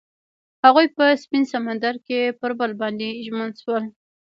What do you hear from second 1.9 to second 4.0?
کې پر بل باندې ژمن شول.